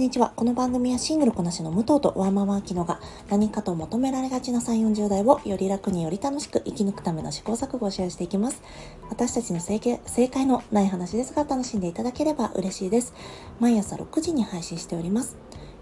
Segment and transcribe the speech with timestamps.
[0.00, 0.32] にちは。
[0.34, 8.62] この番組はシングルこなしの武藤とワーママアキノが何かと求められがちな3、40代をより楽により楽しく生き抜くための試行錯誤をシェアしていきます。
[9.10, 13.12] 私たちの正正解のない話ですが楽しんでいただければ嬉しいです。
[13.60, 15.36] 毎朝6時に配信しております。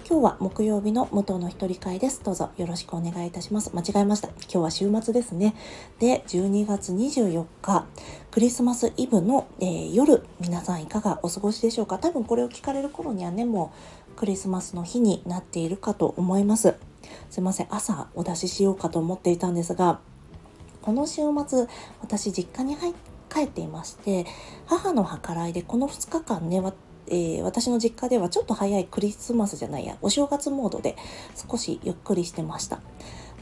[0.08, 2.24] 今日は木曜日の武藤の一人会です。
[2.24, 3.70] どうぞよろしくお願いいたします。
[3.74, 4.28] 間違えました。
[4.28, 5.54] 今日は週末ですね。
[5.98, 7.84] で、12月24日、
[8.30, 11.98] クリスマスイブの、えー、夜、皆さんいかがお過ごしでしょうか？
[11.98, 16.74] 多分これを聞かれる頃にはね、もうクリスマスの日になっているかと思います。
[17.30, 17.68] すいません。
[17.70, 20.00] 朝お出ししようかと思っていたんですが、
[20.82, 21.68] この週末、
[22.00, 22.92] 私実家に入
[23.32, 24.26] 帰っていまして、
[24.66, 26.60] 母の計らいでこの2日間ね、
[27.06, 30.96] えー、私の実家ではちょっと早いクリスマスじゃないやお正月モードで
[31.36, 32.80] 少しゆっくりしてました。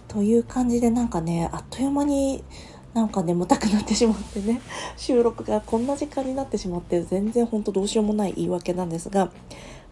[0.08, 2.44] という感じでなんかねあっという間に
[2.92, 4.60] なんか眠たくなってしまってね
[4.98, 9.30] 収録がこんな時間になってしまって全然ほんとどうしようもない言い訳なんですが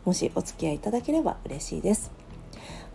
[0.04, 2.24] もしお付き合いいただければ嬉しいです。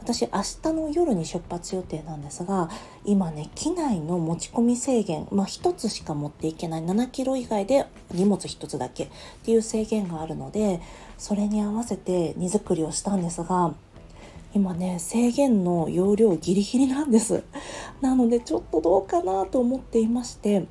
[0.01, 2.69] 私明日の夜に出発予定なんですが
[3.05, 9.09] 今ね機内の持ち込み制限まあ1つしか持っていけない7キロ以外で荷物1つだけっ
[9.43, 10.81] ていう制限があるので
[11.17, 13.73] それに合わせて荷造りをしたんですが
[14.53, 17.43] 今ね制限の容量ギリギリなんです
[18.01, 20.65] なのでちょっとどうかなと思っていまして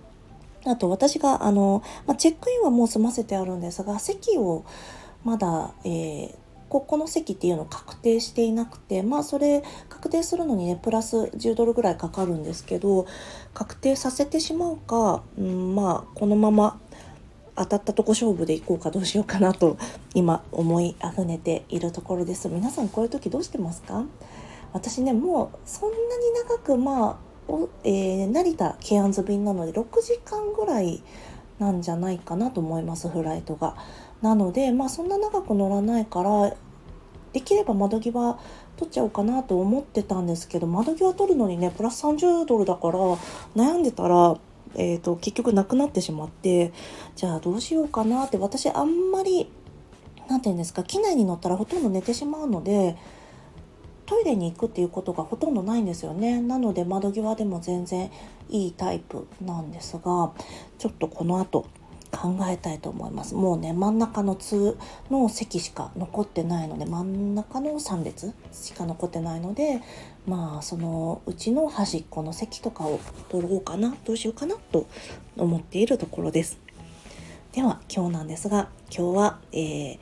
[0.64, 4.64] あと私があの、まあ、チェックインはもう済ませてあるんですが席を
[5.24, 6.34] まだ、えー、
[6.68, 13.06] ここの席っていうのを確定していなくてまあそれ確定するのにねプラス10ドルぐらいかかるんですけど
[13.54, 16.78] 確定させてしまうか、うん、まあこのまま
[17.56, 19.78] 当たったとこ勝負でいこうかどうしようかなと
[20.14, 24.04] 今思いあふれているところです皆さんこういう時どうしてますか？
[24.72, 26.02] 私ねもうそんなに
[26.48, 27.16] 長くまあ
[27.50, 31.02] お、えー、成田ケアンズ便なので6時間ぐらい
[31.58, 33.74] なんじゃないかなと思いますフライトが。
[34.22, 36.54] なのでまあそんな長く乗らないから
[37.32, 38.38] できれば窓際
[38.76, 42.98] 取っちゃおうかなと思ってたんですけど窓際取るのにねプラス30ドルだから
[43.56, 44.36] 悩んでたら、
[44.74, 46.72] えーと、結局なくなってしまって
[47.16, 49.50] じゃあどうしようかなって私あんまり
[50.28, 52.96] 何て言うんですか機内に乗ったらほとんど寝てしまうので
[54.06, 56.40] トイレに行くっていうことがほとんどないんですよね。
[56.40, 58.10] なので窓際でも全然
[58.48, 60.32] いいタイプなんですが
[60.78, 61.66] ちょっとこの後
[62.10, 63.34] 考えたいと思います。
[63.34, 64.76] もうね真ん中の通
[65.10, 69.80] の席しか残ってないので真ん中の3列しか残ってないので
[70.26, 74.86] まあそのうちの端っこの席とかを取ろうかなどうしようかなと
[75.36, 76.58] 思っているところです。
[77.52, 79.98] では今日なんですが今日は、えー、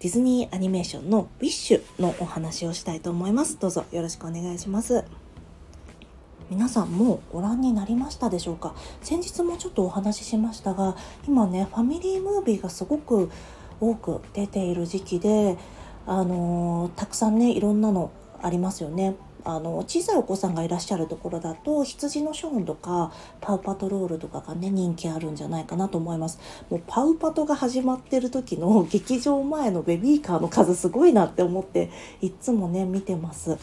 [0.00, 3.58] ディズニーアニメーションの「ウィッシュ」のお話をしたいと思います。
[3.58, 5.04] どうぞよろしくお願いします。
[6.52, 8.74] 皆さんもうご覧になりましたでしょうか？
[9.00, 10.96] 先日もちょっとお話ししましたが
[11.26, 13.30] 今ねファミリームービーがすごく
[13.80, 15.56] 多く出ている時期で
[16.06, 18.10] あのー、たくさんねいろんなの
[18.42, 19.16] ありますよね。
[19.44, 26.38] あの小さいお子さんがいらっしゃるところだと羊のショーンとかパウパトロールとかがね人気あるんじゃないかなと思います。
[26.68, 31.90] もうパウパトが始まってる時の劇場前のベビーカーの数すごいなって思って
[32.20, 33.56] いっつもね見てます。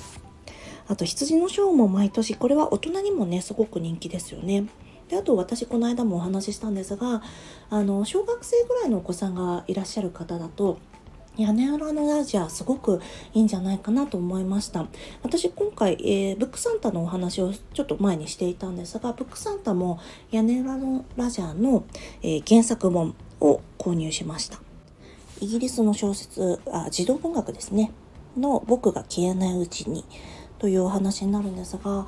[0.90, 4.66] あと羊のショーも毎年これは大人にもねすごく人気ですよね。
[5.08, 7.22] であと私この間もお話ししたんですが
[7.70, 10.78] あの小学生ぐらいのお子さんがいらっしゃる方だと
[11.38, 13.02] 屋根裏のラジアすごく
[13.34, 14.88] いいんじゃないかなと思いました。
[15.22, 20.00] 私今回、えー、ブックサンタのお話をちょっと前にしていたんですがブックサンタも
[20.32, 21.86] 屋根裏のラジアの、
[22.24, 24.60] えー、原作本を購入しました。
[25.40, 27.92] イギリスの小説あ児童文学ですね。
[28.38, 30.06] の僕が消えないうちに
[30.60, 32.08] というお話になるんですが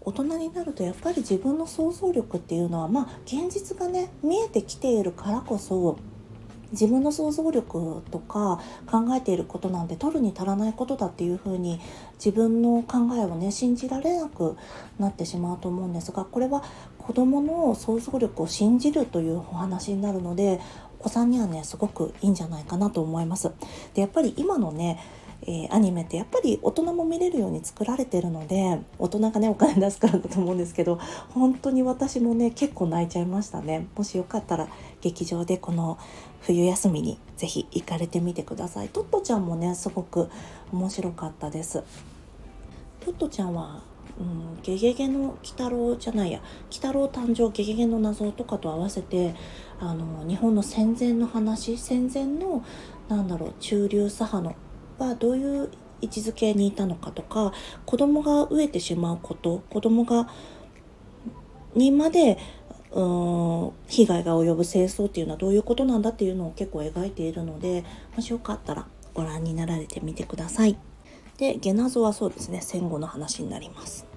[0.00, 5.98] 大人になるとやっぱり自分の想像力っていうのはまあ現実がね見えてきているからこそ
[6.72, 11.80] 自分の想像力とか考えていることなんて取るに足らないことだっていうふうに
[12.14, 14.56] 自分の考えをね信じられなく
[14.98, 16.62] なってしまうと思うんですがこれは
[16.98, 20.60] 子どもの想像力を信じるというお話になるので
[21.00, 23.50] お子さんにはねすごくいいんじゃないかなと思います。
[23.94, 24.98] でやっぱり今のね
[25.42, 30.98] えー、アニメってやっぱり大人も見れるように作られてるので大人がねお金出すからだと思うんですけど
[31.30, 33.86] 本当に私もね結構泣いちゃいましたね。
[33.96, 34.68] もしよかったら
[35.00, 35.98] 劇場でこの
[36.42, 38.88] 冬休みに是非行かれてみてください。
[38.88, 40.28] トットちゃんもねすごく
[40.72, 41.82] 面白かったです。
[43.00, 43.82] トットちゃんは
[44.18, 46.40] うん、ゲゲゲの鬼太郎じゃないや。
[46.66, 49.36] 鬼太郎誕生ゲゲゲの謎とかと合わせて
[49.78, 52.64] あの日本の戦前の話戦前の
[53.08, 54.56] なんだろう中流左派の
[54.98, 57.52] はどういう位置づけにいたのかとか
[57.86, 60.28] 子供が飢えてしまうこと子供が
[61.74, 62.38] にまで
[62.92, 67.84] うん被害が及ぶ戦争っていうのはどういうことなんだっていうのを結構描いているので
[68.16, 70.78] もしよかったらご覧になられてみてください。
[71.38, 74.07] で、ゲナゾはそうですね、戦後の話になります。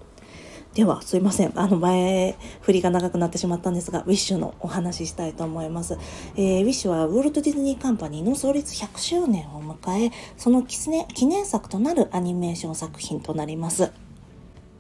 [0.74, 1.52] では、すいません。
[1.60, 5.98] あの、前振りが長くなってしまったんですが、ウィッシュのお話ししたいと思います。
[6.38, 13.92] えー、ウィッシュはウォルト・ディズニー・カンパニーの創立100周年を迎え、その記念作となるアニメーション作品となります。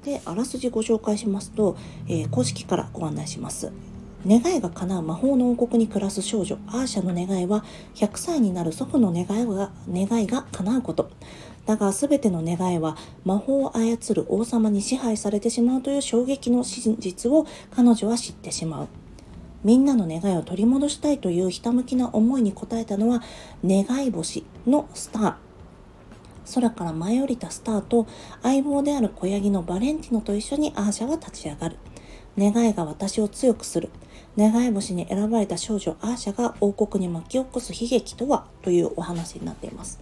[0.05, 1.75] で、あらすじご紹介しますと、
[2.07, 3.73] えー、公式からご案内します。
[4.25, 7.65] 願いが叶う魔法の王国に暮らす少女アーシャの願いは
[7.95, 11.09] 100歳になる祖父の願いが願いが叶うこと
[11.65, 18.87] だが全ての願いは魔法を操る王様に支配されてしまうという衝撃の真実を彼女は知ってしまう。
[19.63, 23.21] みんなの願いを取り戻したいというひたむきな思いに応えたのは
[23.63, 25.35] 願い星のスター。
[26.55, 28.07] 空から舞い降りたスターと
[28.41, 31.77] 相棒である子ヤギのバレンティノと一緒にアーシャは立ち上がる。
[32.37, 33.89] 願いが私を強くする。
[34.35, 38.47] 願い星に選ばれた少女アーシャが王国に巻き起こす悲劇とは？
[38.63, 39.99] というお話になっています。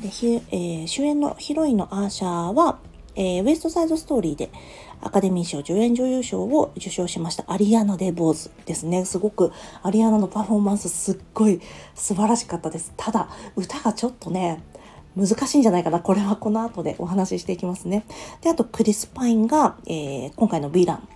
[0.00, 0.08] で、
[0.50, 2.78] えー、主演のヒロインのアーシャは、
[3.16, 4.50] えー、ウエストサイドストーリーで
[5.00, 9.04] アカデミー賞助演女優賞を受賞しましたアリアナ・デ・ボーズですね。
[9.04, 9.52] すごく
[9.82, 11.60] アリアナのパフォーマンスすっごい
[11.94, 12.92] 素晴らしかったです。
[12.96, 14.62] ただ、歌がちょっとね、
[15.16, 16.00] 難しいんじゃないかな。
[16.00, 18.04] これはこの後でお話ししていきますね。
[18.40, 21.08] で、あとクリス・パインが、えー、今回のヴィラン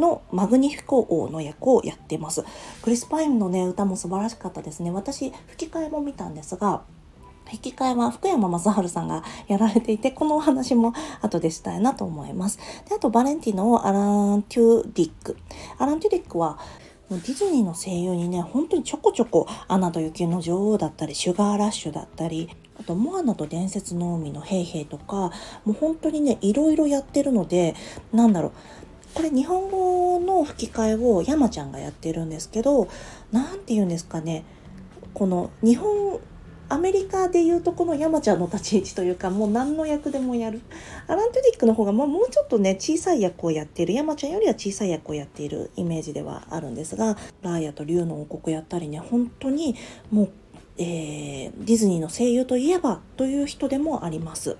[0.00, 2.44] のマグニフィコ王の役をやってます。
[2.82, 4.90] クリス・パインのね、歌も素晴らしかったですね。
[4.90, 6.82] 私、吹き替えも見たんですが、
[7.52, 10.92] 引き換えは福山雅治さんがやられていて、このお話も
[11.22, 12.58] 後でしたいなと思います。
[12.88, 15.36] で、あとバレンティノをアラン・テューディック。
[15.78, 16.58] アラン・テューディックは、
[17.10, 22.48] ディズニーの声優にね、本当にちょこちょこ、アナと雪の女王だったり、シュガーラッシュだったり、
[22.80, 25.30] あと、モアナと伝説の海のヘイヘイとか、
[25.64, 27.74] もう本当にね、いろいろやってるので、
[28.12, 28.52] なんだろう、
[29.14, 32.88] これ日本語の吹き替えを山ちゃんがやってるんですけど、
[33.30, 34.44] 何て言うんですかね、
[35.12, 36.18] この日本
[36.68, 40.60] アメリカでいうとこの山ちゃんの立ち位置というかもう何の役でもやる。
[41.06, 43.92] アラン・トゥディックの方がもうもうちょっとね小さい役をやっている。
[43.92, 49.76] 山ちゃんよりは小さい役をやっているイメージではあるんですがラーヤと竜の王国やったりね本当に
[50.10, 50.30] もう、
[50.78, 54.56] えー、ディズニーの声優といえばという人でもあります。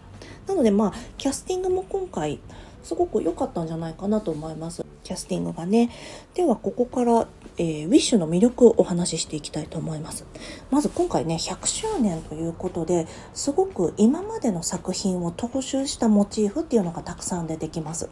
[0.47, 2.39] なのでまあキャスティングも今回
[2.84, 5.90] すごく良かったんじゃないかなと思いますキャスティングがね
[6.34, 7.26] ではここから
[7.56, 10.25] えー、ウィッシュの魅力をお話ししていきたいと思います。
[10.70, 18.08] まず今回ね、100周年ということで、すごく今までの作品を踏襲したモチーフっていうのがたくさん出てきます。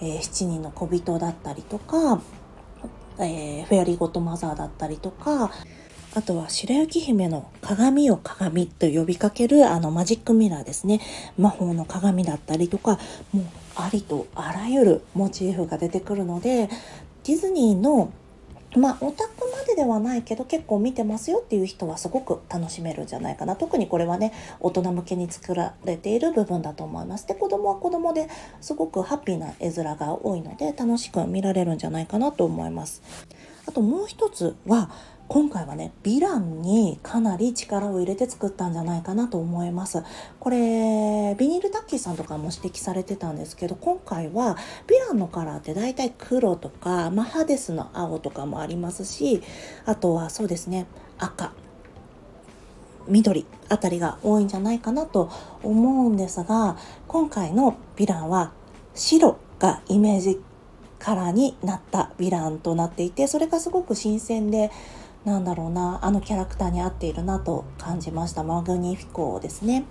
[0.00, 2.20] えー、7人の小人だったりとか、
[3.18, 5.50] えー、フェアリーゴッドマザーだったりとか、
[6.14, 11.00] あとは白雪姫の鏡を鏡と呼びかけるあのマジックミラーですね。
[11.36, 13.00] 魔法の鏡だったりとか、
[13.32, 13.44] もう
[13.76, 16.68] ありとあらゆるモチーフが出てくるので、
[17.24, 18.10] ディズニーの
[18.76, 23.56] まあオタクまでではないけど結構見てますよっていう人はすごく楽しめるんじゃないかな。
[23.56, 27.26] 特にこれはね大人向けに作られている部分だと思います。
[27.26, 28.28] で子供は子供で
[28.60, 33.02] すごくハッピーな絵面が多いので楽しく見られるんじゃないかなと思います。
[33.66, 34.90] あともう一つは
[35.28, 40.02] 今回はねヴィランにかなり力を入れて作ったんじゃないかなと思います。
[40.38, 44.56] これビニールタッキーさんとかも指摘されてたんですけど今回は
[44.86, 49.42] ヴィランのカラーって大体黒とかマハデスの青とかもありますし
[49.84, 50.86] あとはそうですね
[51.18, 51.52] 赤
[53.08, 55.30] 緑あたりが多いんじゃないかなと
[55.62, 56.76] 思うんですが
[57.08, 58.52] 今回のヴィランは
[58.94, 60.40] 白がイメージ
[60.98, 64.70] カラーになったヴィランとなっていてそれがすごく新鮮で
[65.26, 69.84] なんだろうなあのキャラクターに合っているなと感じましたマグニフィコですね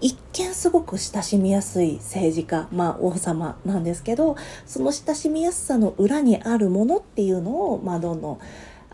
[0.00, 8.38] 一見すごく親しみやすい政治家まあ王様なんですけどその親しみやすさの裏にあるものっていうのをまあどんどん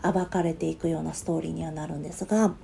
[0.01, 2.55] 暴かれていくようなストーリーにはなるんですが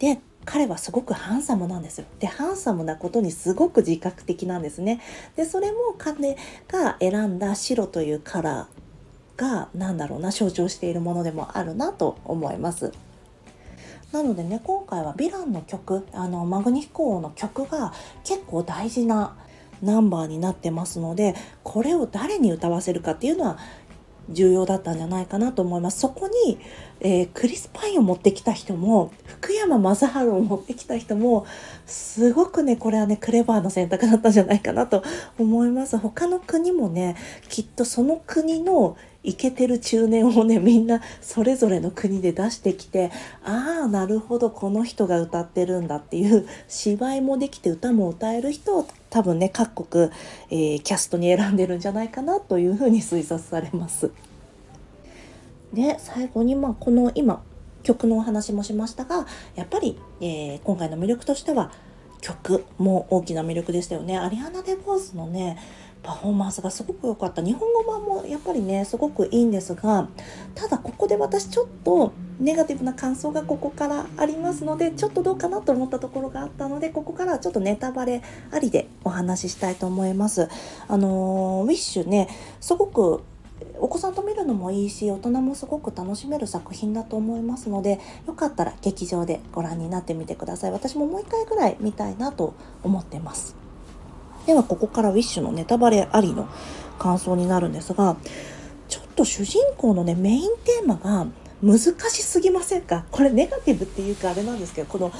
[0.00, 2.06] で彼はすごくハンサムなんですよ。
[2.18, 5.00] で、ハンサムなことにすごく自覚的なんですね。
[5.36, 8.81] で、それも彼が選んだ白というカラー
[9.42, 12.92] が何だろうな象徴しているものでもあるなと思います。
[14.12, 17.92] なのでね今回はヴィランの曲あのマグニフィコ王の曲が
[18.24, 19.34] 結構大事な
[19.82, 21.34] ナンバーになってますので
[21.64, 23.58] これを誰に歌わせるかっていうのは
[24.28, 25.98] 重要だったんじゃないかなと思います。
[25.98, 26.58] そこに、
[27.00, 31.46] えー、クリス・パインを持ってきた人も福山雅治を持ってきた人も
[31.86, 35.02] すごくねこれはねクレバーな選択だったんじゃないかなと
[35.38, 35.98] 思います。
[35.98, 37.16] 他の国もね
[37.48, 43.10] きっとその国のイケてる中年をね みんなそれぞれの国で出してきて
[43.44, 50.10] ああなるほどこの人が歌ってるんだっていう芝居もできて歌も歌える人を多分ね各国、
[50.50, 54.10] えー、キャストに選んでるんじゃないかなというふうに推察されます。
[55.72, 57.42] で最後にまあこの今
[57.82, 61.72] 曲のお話もしましたがやっぱり、えー、今回の魅力としては
[62.20, 64.16] 曲も大きな魅力でしたよね。
[64.16, 65.58] アリアナ・デ・ボースのね
[66.02, 67.42] パフォーマンスがすごく良かった。
[67.42, 70.08] 日本語版もやっぱりねすごくいいんですが
[70.54, 80.48] ただここで私ちょっとネガティブな感想がここからありますのでちょっとどうかなと思ったところがあったのでここからはちょっとネタバレありでお話ししたいと思います。
[80.88, 82.28] あのウィッシュね
[82.60, 83.22] すごく
[83.78, 90.72] お子さんと見るのもいいし大人もすごく楽しめる作品だと思いますのでよかったら劇場でご覧になってみてください。
[90.72, 93.61] 私ももう一回ぐらい見たいなと思ってます。
[94.46, 96.48] ではここからウィッシュのネタバレありの
[96.98, 98.16] 感想になるんですが
[98.88, 101.26] ちょっと主人公のねメインテーマが
[101.62, 103.04] 難しすぎませんか？
[103.12, 105.12] これネガティブっていうかあれなんですけどこの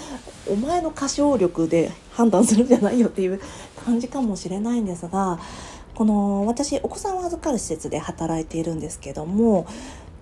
[0.50, 3.40] お前の歌唱力で判断するんじゃないよっていう
[3.84, 5.38] 感じかもしれないんですが
[5.94, 9.66] この私お子さんを預かる施設で働いているんですけども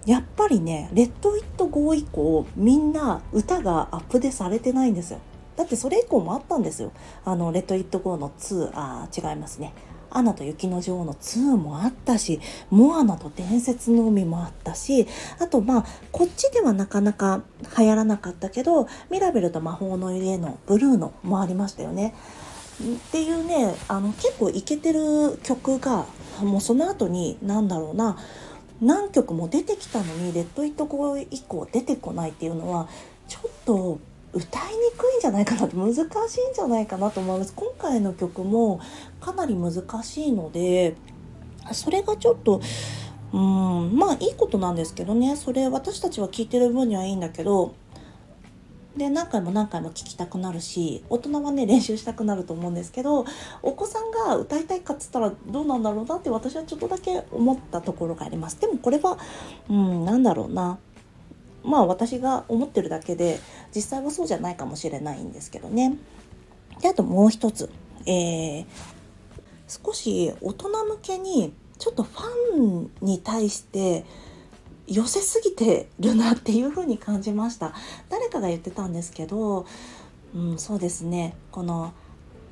[0.05, 5.21] やっぱりね「レッド・イット・ゴー」以降みんな歌がアップデされてないんですよ。
[5.57, 6.93] だってそれ以降もあったんですよ。
[7.25, 9.73] あの、 Let It Go の2、あ、違いますね。
[10.11, 12.41] アナと雪の女王の2もあったし、
[12.71, 15.07] モアナと伝説の海もあったし、
[15.39, 17.43] あとまあ、こっちではなかなか
[17.79, 22.15] 流行らなかったけど、ミラベルと魔法の家のブルーノもありましたよね。
[22.83, 26.07] っていうね、あの、結構イケてる曲が、
[26.43, 28.17] もうその後に、なんだろうな、
[28.81, 32.89] 何曲も出てきたのに、 Let It Go 以降出てこないっていうのは、
[33.29, 33.99] ちょっと
[34.33, 36.09] 歌いにくいんじゃないかなと難しいん
[36.55, 37.53] じゃないかなと思います。
[37.55, 38.81] 今回の曲も
[39.21, 40.95] かなり難しいので
[41.73, 42.61] それがちょっと
[43.33, 45.37] うんまあいいことなんですけどね。
[45.37, 47.75] それ私たちは聞いてる分にはいいんだけど
[48.97, 53.25] で何回も何回も聞きたくなるし大人はね練習したくなると思うんですけど
[53.63, 58.61] お子さんが歌いたいかっつったらどうなんだろうなって私はちょっとだけ思ったところがあります。
[58.61, 59.17] でもこれは
[59.69, 60.79] うんなんだろうな。
[61.63, 63.39] まあ私が思ってるだけで
[63.75, 65.97] 実際はそうじゃないかもしれないんですけどね。
[66.81, 67.71] であともう一つ、
[68.07, 68.65] えー、
[69.69, 72.23] 少し大人向けにちょっとファ
[72.57, 74.05] ンに対して
[74.87, 77.75] 寄せすぎてるなっていう風に感じました。
[78.09, 79.67] 誰かが言ってたんですけど、
[80.35, 81.37] うん、そうですね。
[81.51, 81.93] この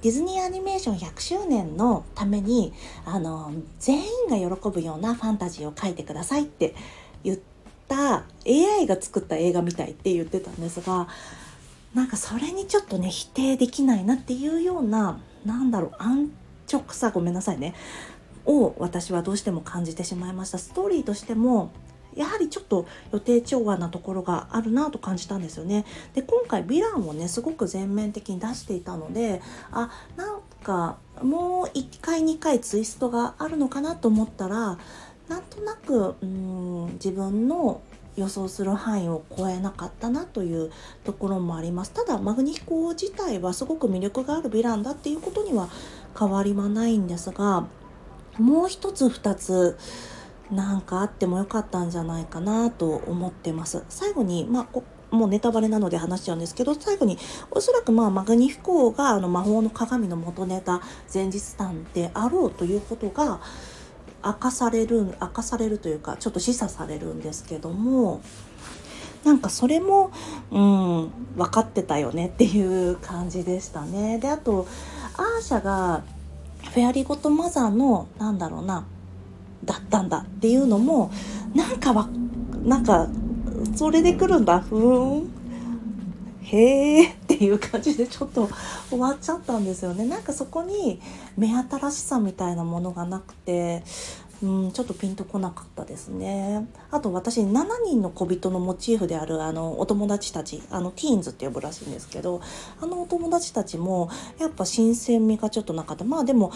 [0.03, 2.73] ディズニーアニメーション100周年のために
[3.05, 6.77] あの全員が喜ぶようなファンタジーを書いてくださいって
[7.25, 7.58] 言って
[7.97, 11.09] AI が作った映画みたいって言ってたんですが
[11.95, 16.31] なんかそれにちょっとね否定できないなっていうようななんだろう安
[16.71, 17.75] 直さごめんなさいね
[18.45, 21.73] を私はどうしても感じてしまいましたストーリーとしても
[22.15, 25.85] やはりちょっと予定調和なところがあるなと感じたんですよね。
[26.15, 29.41] で今回ヴィランをねすごく全面的に出していたので
[29.71, 34.79] あなんかもう1回2回ツイストがあるのかなと思ったら
[35.29, 37.81] なんとなくうん自分の
[38.17, 40.73] 予想する範囲を超えなかったなという
[41.05, 41.93] ところもあります。
[41.93, 45.69] ただマグニフコ自体はすごく魅力があるヴィランだっていうことには
[46.19, 47.67] 変わりはないんですが
[48.39, 49.77] もう一つ二つ
[50.51, 53.85] なんかあってもよかったんじゃないかなと思ってます。
[53.89, 54.81] 最後にまあ
[55.11, 57.19] もうネタバレなので話しちゃうんですけど最後に
[57.51, 60.83] おそらくまあマグニフィコがあの魔法の鏡の元ネタ
[61.13, 63.41] 前日談であろうということが
[64.25, 68.21] 明かされる明かされるというかちょっと示唆されるんですけども
[69.25, 70.11] なんかそれも、
[70.51, 74.19] うん、分かってたよねっていう感じでしたね。
[74.19, 74.67] であと
[75.17, 76.03] アーシャが
[76.73, 78.87] フェアリーゴッドマザーのなんだろうな
[79.65, 81.11] だったんだっていうのも
[81.55, 82.09] なんかわ
[82.65, 83.09] なんか
[83.75, 85.38] それで来るんだふーん
[86.51, 88.49] へーっていう感じでちょっと
[88.89, 91.01] 終わっちゃったんですよねなんかそこに
[91.37, 93.83] 目新しさみたいなものがなくて
[94.43, 96.69] うん、ちょっとピンとこなかったですね。
[96.93, 102.41] あと私7人の小人のモチーフであるあのお友達たちあのティーンズって呼ぶらしいんですけど
[102.81, 106.53] あのお友達たちもやっぱ新鮮味がちょっとなかったまあでも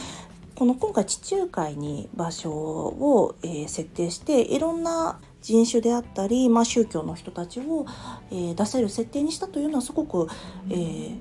[0.55, 7.85] この今回地中海に場所を、えー、設定していろんな人種であったり、まあ、宗教の人たちを、
[8.31, 10.29] えー、出せる設定にしたというのはすごく良、
[10.71, 11.17] え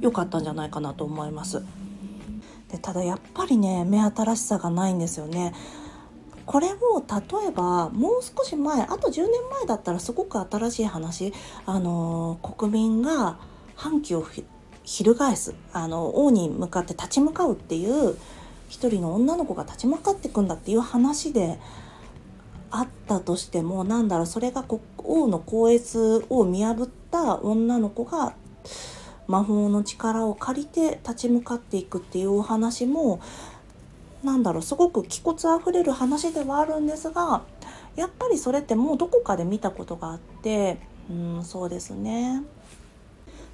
[0.00, 1.62] ー、かったんじゃないかなと思います。
[2.70, 5.52] でただやっぱりね目新しさがないんですよね。
[6.46, 11.32] これを例えばもう少し前あと10年前だったらすごく新しい話
[11.66, 13.38] あの国民が
[13.74, 14.24] 反旗を
[14.84, 18.16] 翻すあの王に向かって立ち向かうっていう
[18.68, 21.58] 一人の女の子が立ち向かっていくんだっていう話で
[22.70, 28.34] あったとしてもなんだろうそれが国王の高越を見破った女の子が
[29.26, 33.20] 魔法の力を借りて立ち向かっていくっていうお話も
[34.22, 37.42] なんだろうすごく気骨あふれる話ではあるんですが
[37.94, 40.78] やっぱりそれってもうどこかで見たことがあって
[41.10, 42.42] うんそうですね。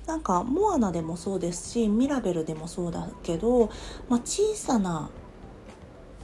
[0.07, 3.71] なんかモアナでもそうですしミラベルでもそうだけど、
[4.09, 5.11] まあ、小さな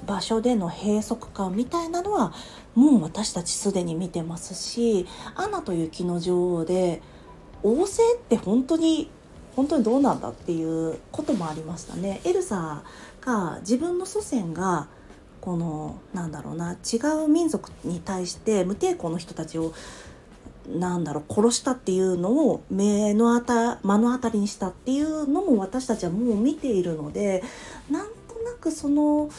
[0.06, 2.32] 場所での閉塞感みたいなのは
[2.74, 7.02] もう私たちすでに見てますし「アナと雪の女王」で
[7.62, 9.10] 王政って本当に
[9.56, 12.20] 本当にどうなんだっていうこともありましたね。
[12.24, 12.82] エルサ
[13.20, 14.86] が自分の祖先が
[15.40, 19.72] このなんだろうな違う民族に対して無抵抗の人たちを
[20.68, 27.42] なんだろう殺したっていうのを目の当た目の当たりにしたっていうのも私たちはもう見ているので
[27.90, 29.30] なんとなくその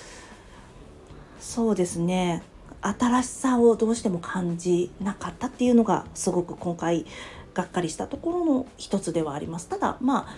[1.39, 2.43] そうですね。
[2.81, 7.05] 新しさをどうしても感じなかったっていうのがすごく今回
[7.53, 9.67] がっかりしたところの一つではあります。
[9.67, 10.35] ただまあ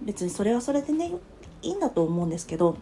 [0.00, 1.12] 別にそれはそれでね
[1.62, 2.76] いいんだと思うんですけど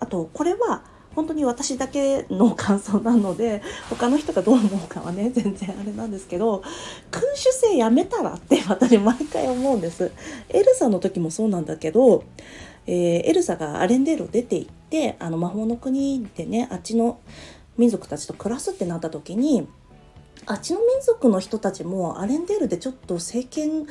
[0.00, 0.82] あとこれは
[1.14, 6.62] 本当に私だけの感想なので他の人がどう思うかはね 全然あれなんですけど
[7.10, 10.12] 君主制やめたらって私毎回思うんです。
[10.50, 12.24] エルサの時もそうなんだけど、
[12.86, 17.20] えー、エルサがアレンデールを出て行ってあの魔法の国でねあっちの
[17.76, 19.68] 民族たちと暮らすってなった時に
[20.44, 23.86] あっちの民族の人たちもアレンデールでちょっと政権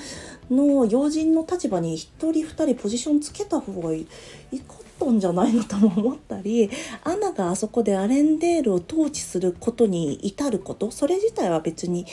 [0.49, 4.07] の要人の立場に1人2人ポジションつけた方がい
[4.51, 6.69] いかったんじゃないのとも思ったり
[7.03, 12.05] アナがあそこでアレンデールを統治することに至ることそれ自体は別に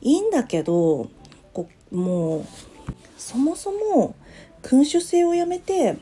[0.00, 1.10] いいんだけど
[1.52, 2.44] こもう
[3.18, 4.14] そもそも
[4.62, 5.98] 君主制をやめて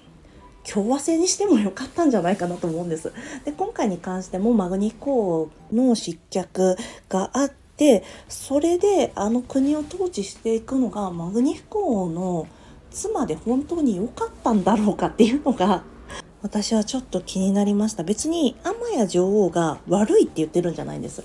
[0.73, 3.13] 共和制にしてもよかったんじゃないかなと思うんです。
[3.45, 6.77] で今回に関してもマグニコーの失脚
[7.09, 12.47] があってそれであの国を統治していくのがマグニフコーの
[12.91, 15.83] 妻で本当に良かったんだろうかっていうのが
[16.43, 21.25] 私はちょっと気になりました別にアマヤ女王が悪いって言ってるんじゃないんです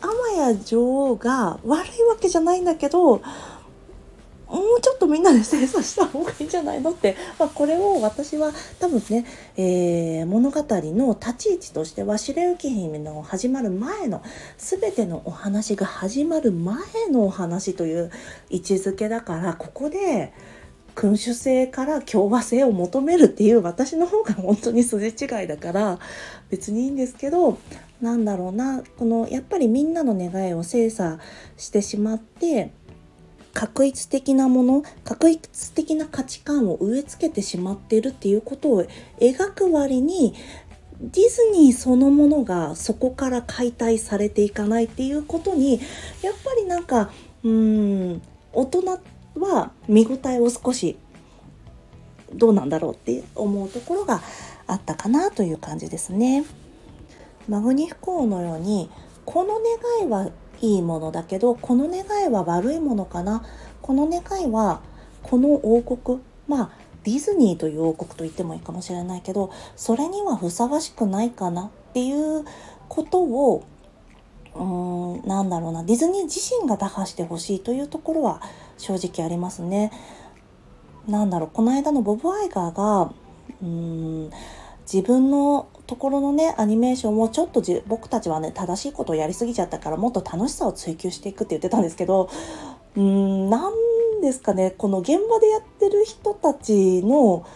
[0.00, 3.22] アマヤ女王が悪いわけじゃないんだけど
[4.48, 9.24] もうちょっとみんなで精査した方がいいんじゃないのって、 まあ、これを私は多分ね、
[9.56, 14.22] えー、物語の立ち位置としては白雪姫の始まる前の
[14.58, 16.78] 全てのお話が始まる前
[17.10, 18.10] のお話という
[18.50, 20.32] 位置づけだからここで
[20.96, 25.98] 君主制から共和制を求めるっていう私の方が本当に筋違いだから
[26.48, 27.58] 別にいいんですけど
[28.00, 31.18] なんだろうなこのやっぱりみんなの願いを精査
[31.58, 32.72] してしまって
[33.56, 38.84] 確一的なもの確一的な価値観を植え付けてしまっているっていうことを
[39.18, 40.34] 描く割に
[41.00, 45.80] ディズニーそのものがそこから解体されていかないっていうことに
[46.20, 47.10] やっぱりなんか
[47.44, 48.20] うん
[48.52, 49.00] 大人
[49.38, 50.98] は見応えを少し
[52.34, 54.20] どうなんだろうって思うところが
[54.66, 56.44] あったかなという感じですね。
[57.48, 58.90] マグニフコーのように
[59.24, 59.54] この
[60.00, 63.44] 願いはいいものだけどこの願いは悪いものかな？
[63.82, 64.80] この願いは
[65.22, 66.70] この王国まあ
[67.04, 71.66] ディズニーという王国と言ってもいいかもしれないけどそれにはふさわしくないかな？
[71.66, 72.44] っていう
[72.88, 73.64] ことを
[74.54, 75.84] うーんなんだろうな？
[75.84, 78.40] ディズニー自身が打破してほしいというところは
[78.78, 79.92] 正直ありますね。
[81.06, 81.50] なんだろう？
[81.52, 83.12] この間のボブ・アイガーが
[83.62, 83.66] うー
[84.28, 84.30] ん
[84.90, 92.30] 自分のところのねアニメーションをちょっと僕たちはね正しいことをやりすぎちゃったからもっと楽しさを追求していくって言ってたんですけど
[92.96, 93.72] うーん何
[94.22, 97.46] ですかねこの現場でやってる人たちの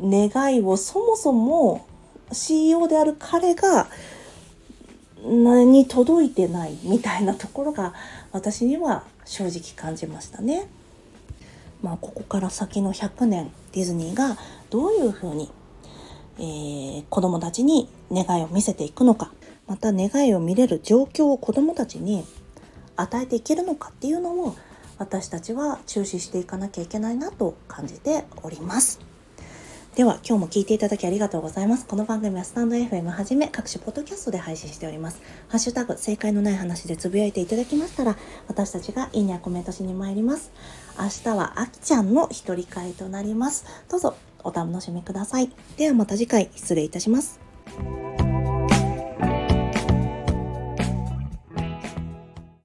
[0.00, 1.86] 願いをそもそも
[2.32, 3.88] CEO である彼が
[5.22, 7.94] に届いてないみたいなところが
[8.32, 10.68] 私には正直感じましたね。
[11.82, 14.36] まあ、ここから先の100年ディズニーが
[14.70, 15.50] どういうふうに、
[16.38, 19.32] えー、子どもたちに願いを見せていくのか
[19.66, 22.24] また願いを見れる状況を子どもたちに
[22.96, 24.56] 与えていけるのかっていうのを
[24.98, 29.00] 私たちは注視していかなきゃいけないなと感じております。
[29.94, 31.86] では今日も聞いていただきありがとうございます。
[31.86, 35.22] この番組はスタンド FM はじめ各種ポッドキャストで配信しております。
[35.48, 40.52] ハッシュタグ正解のない話でつぶやいていただきましたら私たちがいいねやコメントしに参ります。
[40.98, 43.64] 明日はあきちゃんの一人会となります。
[43.90, 45.50] どうぞお楽しみください。
[45.76, 47.40] ではまた次回失礼いたします。